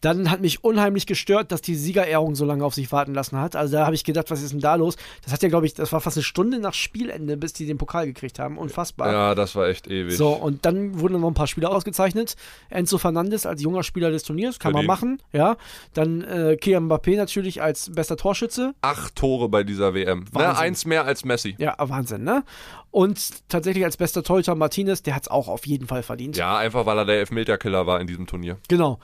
Dann 0.00 0.30
hat 0.30 0.40
mich 0.40 0.64
unheimlich 0.64 1.06
gestört, 1.06 1.52
dass 1.52 1.60
die 1.62 1.74
Siegerehrung 1.74 2.34
so 2.34 2.44
lange 2.44 2.64
auf 2.64 2.74
sich 2.74 2.90
warten 2.92 3.14
lassen 3.14 3.38
hat. 3.38 3.56
Also 3.56 3.76
da 3.76 3.84
habe 3.84 3.94
ich 3.94 4.04
gedacht, 4.04 4.30
was 4.30 4.42
ist 4.42 4.52
denn 4.52 4.60
da 4.60 4.74
los? 4.76 4.96
Das 5.24 5.32
hat 5.32 5.42
ja, 5.42 5.48
glaube 5.48 5.66
ich, 5.66 5.74
das 5.74 5.92
war 5.92 6.00
fast 6.00 6.16
eine 6.16 6.24
Stunde 6.24 6.58
nach 6.58 6.74
Spielende, 6.74 7.36
bis 7.36 7.52
die 7.52 7.66
den 7.66 7.78
Pokal 7.78 8.06
gekriegt 8.06 8.38
haben. 8.38 8.58
Unfassbar. 8.58 9.12
Ja, 9.12 9.34
das 9.34 9.54
war 9.54 9.68
echt 9.68 9.88
ewig. 9.88 10.16
So, 10.16 10.30
und 10.30 10.64
dann 10.64 11.00
wurden 11.00 11.20
noch 11.20 11.28
ein 11.28 11.34
paar 11.34 11.46
Spieler 11.46 11.70
ausgezeichnet. 11.70 12.36
Enzo 12.70 12.98
Fernandes 12.98 13.46
als 13.46 13.62
junger 13.62 13.82
Spieler 13.82 14.10
des 14.10 14.22
Turniers, 14.22 14.58
kann 14.58 14.72
man 14.72 14.86
Verdient. 14.86 15.18
machen, 15.20 15.22
ja. 15.32 15.56
Dann 15.94 16.22
äh, 16.22 16.56
Kylian 16.56 16.88
Mbappé 16.88 17.16
natürlich 17.16 17.62
als 17.62 17.90
bester 17.92 18.16
Torschütze. 18.16 18.74
Acht 18.80 19.16
Tore 19.16 19.48
bei 19.48 19.64
dieser 19.64 19.94
WM. 19.94 20.24
Ne, 20.32 20.56
eins 20.56 20.84
mehr 20.84 21.04
als 21.04 21.24
Messi. 21.24 21.56
Ja, 21.58 21.74
Wahnsinn, 21.78 22.24
ne? 22.24 22.44
Und 22.90 23.48
tatsächlich 23.48 23.84
als 23.84 23.96
bester 23.96 24.22
Torhüter 24.22 24.54
Martinez, 24.54 25.02
der 25.02 25.14
hat's 25.14 25.28
auch 25.28 25.48
auf 25.48 25.66
jeden 25.66 25.86
Fall 25.86 26.02
verdient. 26.02 26.36
Ja, 26.36 26.56
einfach 26.56 26.86
weil 26.86 26.98
er 26.98 27.04
der 27.04 27.20
Elfmeterkiller 27.20 27.86
war 27.86 28.00
in 28.00 28.06
diesem 28.06 28.26
Turnier. 28.26 28.58
Genau. 28.68 28.98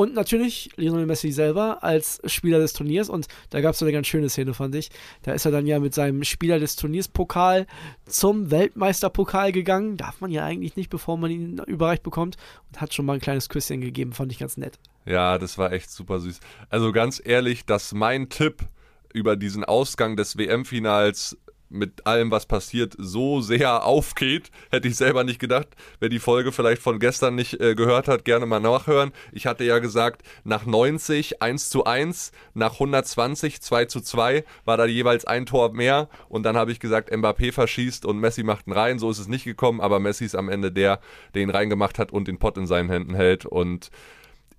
Und 0.00 0.14
natürlich 0.14 0.70
Lionel 0.76 1.04
Messi 1.04 1.30
selber 1.30 1.84
als 1.84 2.22
Spieler 2.24 2.58
des 2.58 2.72
Turniers. 2.72 3.10
Und 3.10 3.28
da 3.50 3.60
gab 3.60 3.74
es 3.74 3.80
so 3.80 3.84
eine 3.84 3.92
ganz 3.92 4.06
schöne 4.06 4.30
Szene, 4.30 4.54
fand 4.54 4.74
ich. 4.74 4.88
Da 5.20 5.32
ist 5.32 5.44
er 5.44 5.50
dann 5.50 5.66
ja 5.66 5.78
mit 5.78 5.92
seinem 5.92 6.24
Spieler 6.24 6.58
des 6.58 6.74
Turniers 6.74 7.06
Pokal 7.06 7.66
zum 8.06 8.50
Weltmeisterpokal 8.50 9.52
gegangen. 9.52 9.98
Darf 9.98 10.22
man 10.22 10.30
ja 10.30 10.42
eigentlich 10.42 10.74
nicht, 10.74 10.88
bevor 10.88 11.18
man 11.18 11.30
ihn 11.30 11.58
überreicht 11.66 12.02
bekommt. 12.02 12.38
Und 12.70 12.80
hat 12.80 12.94
schon 12.94 13.04
mal 13.04 13.12
ein 13.12 13.20
kleines 13.20 13.50
Küsschen 13.50 13.82
gegeben. 13.82 14.14
Fand 14.14 14.32
ich 14.32 14.38
ganz 14.38 14.56
nett. 14.56 14.78
Ja, 15.04 15.36
das 15.36 15.58
war 15.58 15.70
echt 15.70 15.90
super 15.90 16.18
süß. 16.18 16.40
Also 16.70 16.92
ganz 16.92 17.20
ehrlich, 17.22 17.66
dass 17.66 17.92
mein 17.92 18.30
Tipp 18.30 18.64
über 19.12 19.36
diesen 19.36 19.64
Ausgang 19.64 20.16
des 20.16 20.38
WM-Finals 20.38 21.36
mit 21.70 22.06
allem, 22.06 22.30
was 22.30 22.46
passiert, 22.46 22.94
so 22.98 23.40
sehr 23.40 23.84
aufgeht, 23.84 24.50
hätte 24.70 24.88
ich 24.88 24.96
selber 24.96 25.24
nicht 25.24 25.38
gedacht. 25.38 25.68
Wer 26.00 26.08
die 26.08 26.18
Folge 26.18 26.52
vielleicht 26.52 26.82
von 26.82 26.98
gestern 26.98 27.36
nicht 27.36 27.60
äh, 27.60 27.74
gehört 27.74 28.08
hat, 28.08 28.24
gerne 28.24 28.46
mal 28.46 28.60
nachhören. 28.60 29.12
Ich 29.32 29.46
hatte 29.46 29.64
ja 29.64 29.78
gesagt, 29.78 30.22
nach 30.44 30.66
90 30.66 31.40
1 31.40 31.70
zu 31.70 31.84
1, 31.84 32.32
nach 32.54 32.74
120 32.74 33.60
2 33.60 33.84
zu 33.86 34.00
2 34.00 34.44
war 34.64 34.76
da 34.76 34.84
jeweils 34.84 35.24
ein 35.24 35.46
Tor 35.46 35.72
mehr 35.72 36.08
und 36.28 36.42
dann 36.42 36.56
habe 36.56 36.72
ich 36.72 36.80
gesagt, 36.80 37.12
Mbappé 37.12 37.52
verschießt 37.52 38.04
und 38.04 38.18
Messi 38.18 38.42
macht 38.42 38.66
einen 38.66 38.76
rein. 38.76 38.98
So 38.98 39.10
ist 39.10 39.18
es 39.18 39.28
nicht 39.28 39.44
gekommen, 39.44 39.80
aber 39.80 40.00
Messi 40.00 40.24
ist 40.24 40.34
am 40.34 40.48
Ende 40.48 40.72
der, 40.72 41.00
der 41.34 41.42
ihn 41.42 41.50
reingemacht 41.50 41.98
hat 41.98 42.12
und 42.12 42.28
den 42.28 42.38
Pott 42.38 42.58
in 42.58 42.66
seinen 42.66 42.90
Händen 42.90 43.14
hält 43.14 43.46
und 43.46 43.90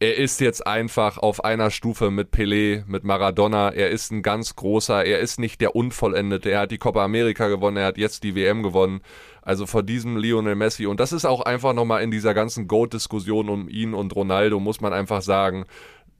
er 0.01 0.17
ist 0.17 0.41
jetzt 0.41 0.65
einfach 0.65 1.19
auf 1.19 1.45
einer 1.45 1.69
Stufe 1.69 2.09
mit 2.09 2.33
Pelé, 2.33 2.83
mit 2.87 3.03
Maradona. 3.03 3.69
Er 3.69 3.91
ist 3.91 4.11
ein 4.11 4.23
ganz 4.23 4.55
großer. 4.55 5.05
Er 5.05 5.19
ist 5.19 5.39
nicht 5.39 5.61
der 5.61 5.75
Unvollendete. 5.75 6.49
Er 6.49 6.61
hat 6.61 6.71
die 6.71 6.79
Copa 6.79 7.05
America 7.05 7.47
gewonnen. 7.49 7.77
Er 7.77 7.85
hat 7.85 7.99
jetzt 7.99 8.23
die 8.23 8.33
WM 8.33 8.63
gewonnen. 8.63 9.01
Also 9.43 9.67
vor 9.67 9.83
diesem 9.83 10.17
Lionel 10.17 10.55
Messi. 10.55 10.87
Und 10.87 10.99
das 10.99 11.13
ist 11.13 11.25
auch 11.25 11.41
einfach 11.41 11.73
nochmal 11.73 12.01
in 12.01 12.09
dieser 12.09 12.33
ganzen 12.33 12.67
GOAT-Diskussion 12.67 13.47
um 13.47 13.69
ihn 13.69 13.93
und 13.93 14.15
Ronaldo, 14.15 14.59
muss 14.59 14.81
man 14.81 14.91
einfach 14.91 15.21
sagen, 15.21 15.65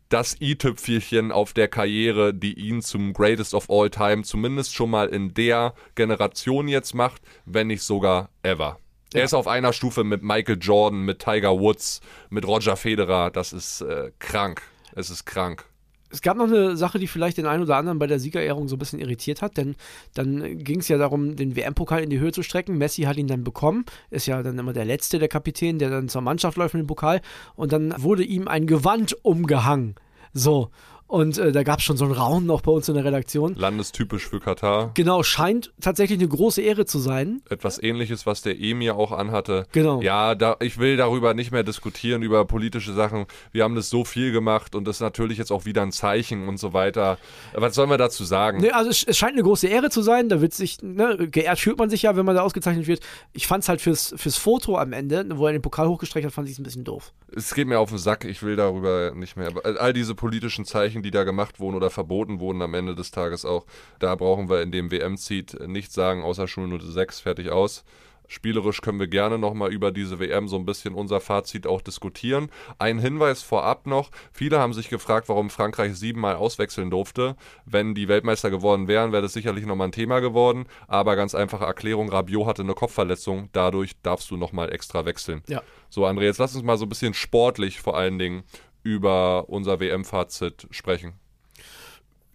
das 0.10 0.40
i-Tüpfelchen 0.40 1.32
auf 1.32 1.54
der 1.54 1.68
Karriere, 1.68 2.36
die 2.36 2.54
ihn 2.54 2.84
zum 2.84 3.14
Greatest 3.14 3.56
of 3.56 3.68
All 3.72 3.90
Time 3.90 4.22
zumindest 4.22 4.76
schon 4.76 4.92
mal 4.92 5.08
in 5.08 5.34
der 5.34 5.74
Generation 5.96 6.68
jetzt 6.68 6.94
macht, 6.94 7.24
wenn 7.46 7.66
nicht 7.66 7.82
sogar 7.82 8.30
ever. 8.44 8.78
Er 9.14 9.26
ist 9.26 9.34
auf 9.34 9.48
einer 9.48 9.74
Stufe 9.74 10.06
mit 10.06 10.24
Michael 10.24 10.58
Jordan, 10.62 11.04
mit 11.04 11.20
Tiger 11.20 11.60
Woods, 11.60 12.00
mit 12.30 12.48
Roger 12.48 12.78
Federer. 12.78 13.30
Das 13.30 13.52
ist 13.52 13.82
äh, 13.82 14.12
krank. 14.20 14.62
Es 14.96 15.10
ist 15.10 15.26
krank. 15.26 15.66
Es 16.10 16.22
gab 16.22 16.38
noch 16.38 16.48
eine 16.48 16.78
Sache, 16.78 16.98
die 16.98 17.08
vielleicht 17.08 17.38
den 17.38 17.46
einen 17.46 17.64
oder 17.64 17.78
anderen 17.78 18.00
bei 18.00 18.08
der 18.08 18.20
Siegerehrung 18.20 18.68
so 18.68 18.76
ein 18.76 18.80
bisschen 18.80 19.00
irritiert 19.00 19.42
hat, 19.42 19.58
denn 19.58 19.76
dann 20.14 20.58
ging 20.58 20.80
es 20.80 20.90
ja 20.90 20.98
darum, 20.98 21.36
den 21.38 21.56
WM-Pokal 21.56 22.04
in 22.04 22.10
die 22.10 22.20
Höhe 22.20 22.34
zu 22.34 22.44
strecken. 22.44 22.78
Messi 22.78 23.04
hat 23.04 23.18
ihn 23.18 23.28
dann 23.28 23.44
bekommen, 23.44 23.86
ist 24.10 24.28
ja 24.28 24.44
dann 24.44 24.60
immer 24.60 24.74
der 24.74 24.86
Letzte, 24.86 25.20
der 25.20 25.30
Kapitän, 25.30 25.80
der 25.80 25.90
dann 25.90 26.10
zur 26.10 26.22
Mannschaft 26.22 26.58
läuft 26.58 26.74
mit 26.74 26.84
dem 26.84 26.88
Pokal. 26.88 27.22
Und 27.56 27.72
dann 27.72 27.94
wurde 27.98 28.24
ihm 28.24 28.48
ein 28.48 28.66
Gewand 28.68 29.16
umgehangen. 29.24 29.96
So. 30.34 30.70
Und 31.12 31.38
äh, 31.38 31.52
da 31.52 31.64
gab 31.64 31.80
es 31.80 31.84
schon 31.84 31.98
so 31.98 32.06
ein 32.06 32.14
Raunen 32.14 32.46
noch 32.48 32.62
bei 32.62 32.72
uns 32.72 32.88
in 32.88 32.96
der 32.96 33.04
Redaktion. 33.04 33.54
Landestypisch 33.56 34.30
für 34.30 34.40
Katar. 34.40 34.92
Genau, 34.94 35.24
scheint 35.24 35.74
tatsächlich 35.82 36.18
eine 36.18 36.30
große 36.30 36.62
Ehre 36.62 36.86
zu 36.86 37.00
sein. 37.00 37.42
Etwas 37.50 37.84
ähnliches, 37.84 38.26
was 38.26 38.44
der 38.44 38.58
Emir 38.58 38.96
auch 38.96 39.12
anhatte. 39.12 39.68
Genau. 39.74 40.02
Ja, 40.02 40.36
da, 40.36 40.56
ich 40.62 40.80
will 40.80 40.96
darüber 40.96 41.34
nicht 41.34 41.52
mehr 41.52 41.64
diskutieren, 41.64 42.22
über 42.22 42.46
politische 42.46 42.94
Sachen. 42.94 43.26
Wir 43.52 43.66
haben 43.66 43.76
das 43.76 43.90
so 43.90 44.06
viel 44.06 44.32
gemacht 44.32 44.74
und 44.74 44.86
das 44.86 44.98
ist 44.98 45.02
natürlich 45.02 45.38
jetzt 45.38 45.52
auch 45.52 45.66
wieder 45.66 45.82
ein 45.82 45.92
Zeichen 45.92 46.48
und 46.48 46.60
so 46.60 46.72
weiter. 46.72 47.18
Was 47.54 47.76
sollen 47.76 47.90
wir 47.90 47.98
dazu 47.98 48.24
sagen? 48.24 48.62
Nee, 48.62 48.72
also 48.72 48.90
es, 48.90 49.04
es 49.04 49.18
scheint 49.18 49.34
eine 49.34 49.44
große 49.44 49.68
Ehre 49.68 49.90
zu 49.90 50.02
sein. 50.02 50.30
Da 50.30 50.40
wird 50.40 50.54
sich, 50.54 50.82
ne, 50.82 51.28
geehrt 51.30 51.60
fühlt 51.60 51.78
man 51.78 51.90
sich 51.90 52.04
ja, 52.04 52.16
wenn 52.16 52.26
man 52.26 52.36
da 52.36 52.42
ausgezeichnet 52.42 52.88
wird. 52.88 53.02
Ich 53.34 53.48
fand 53.48 53.64
es 53.64 53.68
halt 53.68 53.82
fürs, 53.82 54.14
fürs 54.16 54.38
Foto 54.38 54.78
am 54.78 54.94
Ende, 54.94 55.26
wo 55.34 55.46
er 55.46 55.52
den 55.52 55.62
Pokal 55.62 55.90
hochgestreckt 55.90 56.26
hat, 56.26 56.34
fand 56.34 56.48
ich 56.48 56.54
es 56.54 56.60
ein 56.60 56.64
bisschen 56.64 56.86
doof. 56.86 57.12
Es 57.36 57.54
geht 57.54 57.68
mir 57.68 57.80
auf 57.80 57.90
den 57.90 57.98
Sack, 57.98 58.24
ich 58.24 58.44
will 58.44 58.56
darüber 58.56 59.12
nicht 59.14 59.36
mehr. 59.36 59.52
All 59.78 59.92
diese 59.92 60.16
politischen 60.16 60.64
Zeichen, 60.64 61.01
die 61.04 61.12
da 61.12 61.24
gemacht 61.24 61.60
wurden 61.60 61.76
oder 61.76 61.90
verboten 61.90 62.40
wurden 62.40 62.62
am 62.62 62.74
Ende 62.74 62.96
des 62.96 63.12
Tages 63.12 63.46
auch, 63.46 63.66
da 64.00 64.16
brauchen 64.16 64.50
wir 64.50 64.62
in 64.62 64.72
dem 64.72 64.92
WM-Seed 64.92 65.68
nichts 65.68 65.94
sagen, 65.94 66.24
außer 66.24 66.48
Schulnote 66.48 66.92
6, 66.92 67.20
fertig 67.20 67.50
aus. 67.50 67.84
Spielerisch 68.32 68.80
können 68.80 68.98
wir 68.98 69.10
gerne 69.10 69.38
nochmal 69.38 69.74
über 69.74 69.92
diese 69.92 70.18
WM 70.22 70.48
so 70.48 70.56
ein 70.56 70.64
bisschen 70.64 70.94
unser 70.94 71.20
Fazit 71.20 71.68
auch 71.68 71.82
diskutieren. 71.82 72.50
Ein 72.80 72.98
Hinweis 72.98 73.44
vorab 73.44 73.88
noch: 73.88 74.10
Viele 74.32 74.58
haben 74.58 74.72
sich 74.72 74.88
gefragt, 74.88 75.28
warum 75.28 75.50
Frankreich 75.50 75.98
siebenmal 75.98 76.38
auswechseln 76.38 76.90
durfte. 76.90 77.36
Wenn 77.66 77.94
die 77.94 78.08
Weltmeister 78.08 78.50
geworden 78.50 78.88
wären, 78.88 79.12
wäre 79.12 79.22
das 79.22 79.34
sicherlich 79.34 79.66
nochmal 79.66 79.90
ein 79.90 79.92
Thema 79.92 80.22
geworden. 80.22 80.64
Aber 80.88 81.18
ganz 81.18 81.36
einfache 81.36 81.66
Erklärung: 81.66 82.08
Rabiot 82.08 82.48
hatte 82.48 82.62
eine 82.62 82.74
Kopfverletzung, 82.74 83.50
dadurch 83.52 84.00
darfst 84.02 84.32
du 84.32 84.38
nochmal 84.38 84.72
extra 84.74 85.04
wechseln. 85.04 85.44
Ja. 85.48 85.62
So, 85.90 86.06
André, 86.06 86.22
jetzt 86.22 86.38
lass 86.38 86.56
uns 86.56 86.64
mal 86.64 86.78
so 86.78 86.86
ein 86.86 86.90
bisschen 86.90 87.14
sportlich 87.14 87.82
vor 87.82 87.98
allen 87.98 88.18
Dingen 88.18 88.44
über 88.84 89.50
unser 89.50 89.80
WM-Fazit 89.80 90.68
sprechen. 90.72 91.14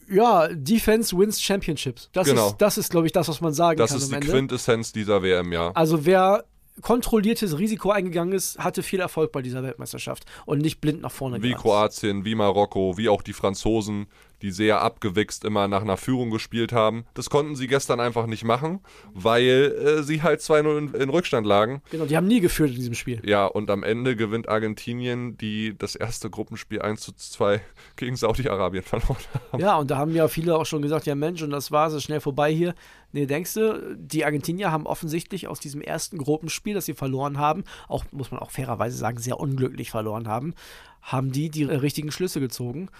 Ja, 0.09 0.49
Defense 0.53 1.17
wins 1.19 1.43
Championships. 1.43 2.11
Das 2.13 2.29
Genau. 2.29 2.49
ist, 2.49 2.57
das 2.59 2.79
ist 2.79 2.91
glaube 2.91 3.07
ich, 3.07 3.13
das, 3.13 3.29
was 3.29 3.41
man 3.41 3.53
sagen 3.53 3.79
Das 3.79 3.91
kann 3.91 3.99
ist 3.99 4.13
am 4.15 4.21
die. 4.21 4.29
Quintessenz 4.29 4.93
dieser 4.93 5.23
WM, 5.23 5.53
ja. 5.53 5.73
Also 5.73 6.05
wer 6.07 6.45
kontrolliertes 6.83 7.59
Risiko 7.59 7.91
eingegangen 7.91 8.35
ist, 8.35 8.59
hatte 8.59 8.83
viel 8.83 9.01
Erfolg 9.01 9.33
bei 9.33 9.43
dieser 9.43 9.63
Weltmeisterschaft 9.63 10.25
und 10.45 10.61
nicht 10.61 10.81
blind 10.81 11.03
nach 11.03 11.11
vorne 11.11 11.43
Wie 11.43 11.49
gerannt. 11.49 11.63
Kroatien, 11.63 12.25
wie 12.25 12.35
Marokko, 12.35 12.97
wie 12.97 13.09
auch 13.09 13.23
die 13.23 13.33
Franzosen, 13.33 14.07
die 14.43 14.51
sehr 14.51 14.83
abgewichst 14.83 15.45
immer 15.45 15.69
nach 15.69 15.83
einer 15.83 15.97
Führung 15.97 16.31
gespielt 16.31 16.73
haben. 16.73 17.07
Das 17.15 17.31
konnten 17.31 17.57
sie 17.57 17.67
gestern 17.67 18.01
einfach 18.01 18.27
nicht 18.27 18.45
machen, 18.45 18.81
weil 19.15 19.75
äh, 19.75 20.03
sie 20.03 20.23
halt 20.23 20.41
2-0 20.41 20.79
in, 20.79 20.95
in 20.95 21.09
Rückstand 21.09 21.47
lagen. 21.47 21.83
Genau, 21.91 22.05
die 22.05 22.17
haben 22.17 22.27
nie 22.27 22.41
geführt 22.41 22.71
in 22.71 22.77
diesem 22.77 22.95
Spiel. 22.95 23.23
Ja, 23.25 23.47
und 23.47 23.71
am 23.71 23.83
Ende 23.83 24.17
gewinnt 24.17 24.49
Argentinien, 24.49 25.39
die 25.39 25.75
das 25.77 25.97
erste 25.97 26.29
Gruppenspiel 26.29 26.83
1 26.83 27.01
zu 27.01 27.13
2 27.13 27.61
gegen 27.97 28.17
Saudi-Arabien 28.17 28.83
verloren 28.83 29.17
haben. 29.53 29.61
Ja, 29.61 29.77
und 29.79 29.91
da 29.91 29.97
haben 29.97 30.15
ja 30.15 30.29
viele 30.29 30.57
auch 30.57 30.67
schon 30.67 30.83
gesagt, 30.83 31.07
ja 31.07 31.15
Mensch, 31.15 31.43
und 31.43 31.51
das 31.51 31.73
war 31.73 31.89
es, 31.89 31.95
ist 31.95 32.05
schnell 32.05 32.21
vorbei 32.21 32.53
hier. 32.53 32.75
Nee, 33.17 33.25
denkst 33.25 33.55
du, 33.55 33.97
die 33.97 34.27
Argentinier 34.27 34.71
haben 34.71 34.87
offensichtlich 34.87 35.49
aus 35.49 35.59
diesem 35.59 35.81
ersten 35.81 36.19
Gruppenspiel, 36.19 36.75
das 36.75 36.85
sie 36.85 36.93
verloren 36.93 37.39
haben, 37.39 37.65
auch, 37.89 38.05
muss 38.13 38.31
man 38.31 38.41
auch 38.41 38.51
fairerweise 38.51 38.99
sagen, 38.99 39.17
sehr 39.17 39.41
unglücklich 39.41 39.91
verloren 39.91 40.29
haben, 40.29 40.53
haben 41.01 41.33
die 41.33 41.49
die 41.49 41.63
äh, 41.63 41.77
richtigen 41.77 42.13
Schlüsse 42.13 42.41
gezogen, 42.41 42.91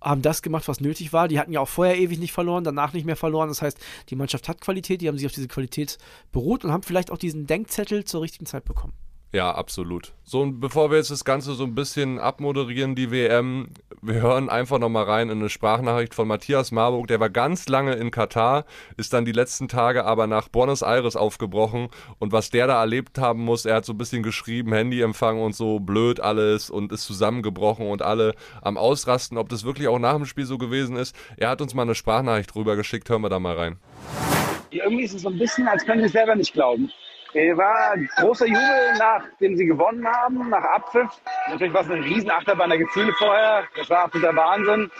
haben 0.00 0.22
das 0.22 0.42
gemacht, 0.42 0.68
was 0.68 0.78
nötig 0.78 1.12
war. 1.12 1.26
Die 1.26 1.40
hatten 1.40 1.50
ja 1.50 1.58
auch 1.58 1.68
vorher 1.68 1.98
ewig 1.98 2.20
nicht 2.20 2.30
verloren, 2.30 2.62
danach 2.62 2.92
nicht 2.92 3.06
mehr 3.06 3.16
verloren. 3.16 3.48
Das 3.48 3.60
heißt, 3.60 3.76
die 4.08 4.14
Mannschaft 4.14 4.48
hat 4.48 4.60
Qualität, 4.60 5.00
die 5.00 5.08
haben 5.08 5.18
sich 5.18 5.26
auf 5.26 5.32
diese 5.32 5.48
Qualität 5.48 5.98
beruht 6.30 6.64
und 6.64 6.70
haben 6.70 6.84
vielleicht 6.84 7.10
auch 7.10 7.18
diesen 7.18 7.48
Denkzettel 7.48 8.04
zur 8.04 8.22
richtigen 8.22 8.46
Zeit 8.46 8.64
bekommen. 8.66 8.92
Ja, 9.32 9.50
absolut. 9.50 10.12
So, 10.22 10.40
und 10.40 10.60
bevor 10.60 10.90
wir 10.90 10.98
jetzt 10.98 11.10
das 11.10 11.24
Ganze 11.24 11.54
so 11.54 11.64
ein 11.64 11.74
bisschen 11.74 12.18
abmoderieren, 12.18 12.94
die 12.94 13.10
WM, 13.10 13.68
wir 14.00 14.22
hören 14.22 14.48
einfach 14.48 14.78
nochmal 14.78 15.04
rein 15.04 15.30
in 15.30 15.40
eine 15.40 15.48
Sprachnachricht 15.48 16.14
von 16.14 16.28
Matthias 16.28 16.70
Marburg. 16.70 17.08
Der 17.08 17.18
war 17.20 17.28
ganz 17.28 17.68
lange 17.68 17.94
in 17.94 18.10
Katar, 18.10 18.64
ist 18.96 19.12
dann 19.12 19.24
die 19.24 19.32
letzten 19.32 19.68
Tage 19.68 20.04
aber 20.04 20.26
nach 20.26 20.48
Buenos 20.48 20.82
Aires 20.82 21.16
aufgebrochen. 21.16 21.88
Und 22.18 22.32
was 22.32 22.50
der 22.50 22.68
da 22.68 22.80
erlebt 22.80 23.18
haben 23.18 23.44
muss, 23.44 23.64
er 23.66 23.76
hat 23.76 23.84
so 23.84 23.92
ein 23.92 23.98
bisschen 23.98 24.22
geschrieben, 24.22 24.72
Handyempfang 24.72 25.40
und 25.40 25.54
so, 25.54 25.80
blöd 25.80 26.20
alles 26.20 26.70
und 26.70 26.92
ist 26.92 27.04
zusammengebrochen 27.04 27.88
und 27.88 28.02
alle 28.02 28.34
am 28.62 28.76
Ausrasten. 28.78 29.38
Ob 29.38 29.48
das 29.48 29.64
wirklich 29.64 29.88
auch 29.88 29.98
nach 29.98 30.14
dem 30.14 30.26
Spiel 30.26 30.46
so 30.46 30.56
gewesen 30.56 30.96
ist, 30.96 31.16
er 31.36 31.50
hat 31.50 31.60
uns 31.60 31.74
mal 31.74 31.82
eine 31.82 31.96
Sprachnachricht 31.96 32.54
rüber 32.54 32.76
geschickt. 32.76 33.10
Hören 33.10 33.22
wir 33.22 33.28
da 33.28 33.40
mal 33.40 33.56
rein. 33.56 33.76
Irgendwie 34.70 35.04
ist 35.04 35.14
es 35.14 35.22
so 35.22 35.28
ein 35.28 35.38
bisschen, 35.38 35.66
als 35.68 35.82
sie 35.82 35.92
es 35.92 36.12
selber 36.12 36.36
nicht 36.36 36.52
glauben. 36.52 36.90
Es 37.34 37.56
war 37.56 37.96
großer 38.16 38.46
Jubel, 38.46 38.94
nachdem 38.98 39.56
sie 39.56 39.66
gewonnen 39.66 40.06
haben, 40.06 40.48
nach 40.48 40.62
Abpfiff. 40.62 41.10
Natürlich 41.48 41.74
war 41.74 41.82
es 41.82 41.90
eine 41.90 42.04
riesen 42.04 42.30
Achterbahn 42.30 42.70
der 42.70 42.78
Gefühle 42.78 43.12
vorher. 43.18 43.64
Das 43.76 43.90
war 43.90 44.04
absoluter 44.04 44.34
Wahnsinn. 44.34 44.90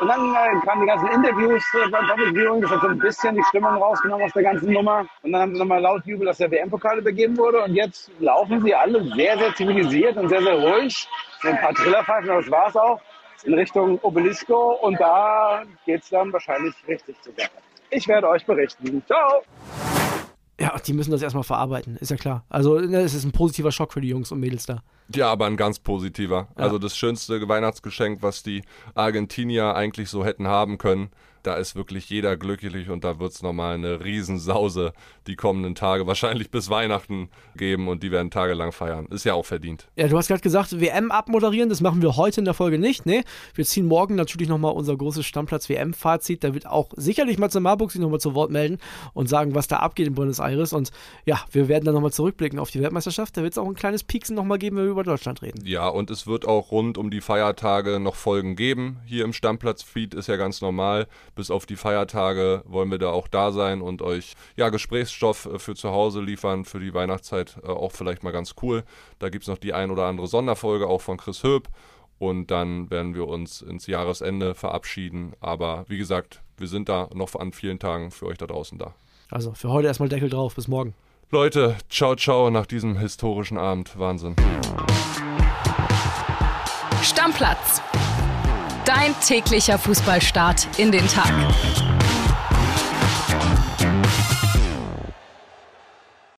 Und 0.00 0.08
dann 0.08 0.34
äh, 0.34 0.66
kamen 0.66 0.80
die 0.80 0.86
ganzen 0.88 1.08
Interviews 1.08 1.62
äh, 1.74 1.88
beim 1.88 2.06
Public 2.08 2.34
Viewing. 2.34 2.60
Das 2.60 2.72
hat 2.72 2.80
so 2.80 2.88
ein 2.88 2.98
bisschen 2.98 3.36
die 3.36 3.42
Stimmung 3.44 3.74
rausgenommen 3.74 4.26
aus 4.26 4.32
der 4.32 4.42
ganzen 4.42 4.72
Nummer. 4.72 5.06
Und 5.22 5.32
dann 5.32 5.42
haben 5.42 5.52
sie 5.54 5.60
nochmal 5.60 5.80
laut 5.80 6.04
Jubel, 6.04 6.26
dass 6.26 6.38
der 6.38 6.50
WM-Pokal 6.50 6.98
übergeben 6.98 7.38
wurde. 7.38 7.62
Und 7.62 7.74
jetzt 7.74 8.10
laufen 8.18 8.60
sie 8.62 8.74
alle 8.74 9.04
sehr, 9.14 9.38
sehr 9.38 9.54
zivilisiert 9.54 10.16
und 10.16 10.28
sehr, 10.28 10.42
sehr 10.42 10.54
ruhig. 10.54 11.08
So 11.40 11.48
ein 11.48 11.60
paar 11.60 11.72
Trillerpfeifen, 11.74 12.30
aber 12.30 12.40
das 12.40 12.50
war 12.50 12.68
es 12.68 12.76
auch. 12.76 13.00
In 13.44 13.54
Richtung 13.54 13.98
Obelisco. 14.00 14.72
Und 14.82 15.00
da 15.00 15.62
geht 15.86 16.02
es 16.02 16.08
dann 16.10 16.32
wahrscheinlich 16.32 16.74
richtig 16.88 17.20
zur 17.22 17.32
Sache. 17.34 17.50
Ich 17.90 18.08
werde 18.08 18.28
euch 18.28 18.44
berichten. 18.44 19.04
Ciao! 19.06 19.42
Ja, 20.72 20.80
die 20.80 20.92
müssen 20.92 21.10
das 21.10 21.22
erstmal 21.22 21.44
verarbeiten, 21.44 21.96
ist 21.96 22.10
ja 22.10 22.16
klar. 22.16 22.44
Also, 22.48 22.78
ne, 22.78 23.00
es 23.00 23.14
ist 23.14 23.24
ein 23.24 23.32
positiver 23.32 23.72
Schock 23.72 23.92
für 23.92 24.00
die 24.00 24.08
Jungs 24.08 24.32
und 24.32 24.40
Mädels 24.40 24.66
da. 24.66 24.82
Ja, 25.14 25.30
aber 25.30 25.46
ein 25.46 25.56
ganz 25.56 25.78
positiver. 25.78 26.48
Also 26.54 26.78
das 26.78 26.96
schönste 26.96 27.46
Weihnachtsgeschenk, 27.46 28.22
was 28.22 28.42
die 28.42 28.62
Argentinier 28.94 29.74
eigentlich 29.74 30.08
so 30.08 30.24
hätten 30.24 30.46
haben 30.46 30.78
können. 30.78 31.10
Da 31.42 31.54
ist 31.54 31.74
wirklich 31.74 32.08
jeder 32.08 32.36
glücklich 32.36 32.90
und 32.90 33.04
da 33.04 33.18
wird 33.18 33.32
es 33.32 33.42
nochmal 33.42 33.74
eine 33.74 34.04
Riesensause 34.04 34.92
die 35.26 35.36
kommenden 35.36 35.74
Tage, 35.74 36.06
wahrscheinlich 36.06 36.50
bis 36.50 36.70
Weihnachten 36.70 37.28
geben 37.56 37.88
und 37.88 38.02
die 38.02 38.10
werden 38.10 38.30
tagelang 38.30 38.72
feiern. 38.72 39.06
Ist 39.06 39.24
ja 39.24 39.34
auch 39.34 39.46
verdient. 39.46 39.88
Ja, 39.96 40.08
du 40.08 40.16
hast 40.16 40.28
gerade 40.28 40.40
gesagt, 40.40 40.80
WM 40.80 41.10
abmoderieren, 41.10 41.68
das 41.68 41.80
machen 41.80 42.02
wir 42.02 42.16
heute 42.16 42.40
in 42.40 42.44
der 42.44 42.54
Folge 42.54 42.78
nicht, 42.78 43.06
ne? 43.06 43.24
Wir 43.54 43.64
ziehen 43.64 43.86
morgen 43.86 44.14
natürlich 44.14 44.48
nochmal 44.48 44.72
unser 44.72 44.96
großes 44.96 45.26
Stammplatz-WM-Fazit. 45.26 46.44
Da 46.44 46.54
wird 46.54 46.66
auch 46.66 46.90
sicherlich 46.96 47.38
Matze 47.38 47.60
Marburg 47.60 47.92
sich 47.92 48.00
nochmal 48.00 48.20
zu 48.20 48.34
Wort 48.34 48.50
melden 48.50 48.78
und 49.14 49.28
sagen, 49.28 49.54
was 49.54 49.68
da 49.68 49.76
abgeht 49.78 50.06
in 50.06 50.14
Buenos 50.14 50.38
Aires. 50.38 50.72
Und 50.72 50.90
ja, 51.24 51.40
wir 51.50 51.68
werden 51.68 51.84
dann 51.84 51.94
nochmal 51.94 52.12
zurückblicken 52.12 52.58
auf 52.58 52.70
die 52.70 52.80
Weltmeisterschaft. 52.80 53.36
Da 53.36 53.42
wird 53.42 53.52
es 53.52 53.58
auch 53.58 53.66
ein 53.66 53.74
kleines 53.74 54.04
Pieksen 54.04 54.36
nochmal 54.36 54.58
geben, 54.58 54.76
wenn 54.76 54.84
wir 54.84 54.90
über 54.92 55.04
Deutschland 55.04 55.42
reden. 55.42 55.64
Ja, 55.64 55.88
und 55.88 56.10
es 56.10 56.26
wird 56.26 56.46
auch 56.46 56.70
rund 56.70 56.98
um 56.98 57.10
die 57.10 57.20
Feiertage 57.20 58.00
noch 58.00 58.14
Folgen 58.14 58.56
geben. 58.56 58.98
Hier 59.06 59.24
im 59.24 59.32
Stammplatz-Feed 59.32 60.14
ist 60.14 60.28
ja 60.28 60.36
ganz 60.36 60.60
normal. 60.60 61.06
Bis 61.34 61.50
auf 61.50 61.66
die 61.66 61.76
Feiertage 61.76 62.62
wollen 62.66 62.90
wir 62.90 62.98
da 62.98 63.10
auch 63.10 63.28
da 63.28 63.52
sein 63.52 63.80
und 63.80 64.02
euch 64.02 64.34
ja 64.56 64.68
Gesprächsstoff 64.68 65.46
äh, 65.46 65.58
für 65.58 65.74
zu 65.74 65.90
Hause 65.90 66.20
liefern, 66.20 66.64
für 66.64 66.80
die 66.80 66.94
Weihnachtszeit 66.94 67.58
äh, 67.62 67.68
auch 67.68 67.92
vielleicht 67.92 68.22
mal 68.22 68.32
ganz 68.32 68.54
cool. 68.62 68.84
Da 69.18 69.28
gibt 69.28 69.44
es 69.44 69.48
noch 69.48 69.58
die 69.58 69.72
ein 69.72 69.90
oder 69.90 70.04
andere 70.06 70.26
Sonderfolge 70.26 70.86
auch 70.86 71.00
von 71.00 71.16
Chris 71.16 71.42
Höp. 71.42 71.68
Und 72.18 72.52
dann 72.52 72.88
werden 72.90 73.16
wir 73.16 73.26
uns 73.26 73.62
ins 73.62 73.88
Jahresende 73.88 74.54
verabschieden. 74.54 75.32
Aber 75.40 75.84
wie 75.88 75.98
gesagt, 75.98 76.40
wir 76.56 76.68
sind 76.68 76.88
da 76.88 77.08
noch 77.12 77.34
an 77.34 77.52
vielen 77.52 77.80
Tagen 77.80 78.12
für 78.12 78.26
euch 78.26 78.38
da 78.38 78.46
draußen 78.46 78.78
da. 78.78 78.94
Also 79.28 79.52
für 79.54 79.70
heute 79.70 79.88
erstmal 79.88 80.08
Deckel 80.08 80.28
drauf. 80.28 80.54
Bis 80.54 80.68
morgen. 80.68 80.94
Leute, 81.30 81.76
ciao, 81.88 82.14
ciao 82.14 82.50
nach 82.50 82.66
diesem 82.66 82.98
historischen 82.98 83.56
Abend. 83.56 83.98
Wahnsinn. 83.98 84.36
Stammplatz. 87.02 87.80
Dein 88.84 89.14
täglicher 89.20 89.78
Fußballstart 89.78 90.66
in 90.76 90.90
den 90.90 91.06
Tag. 91.06 91.32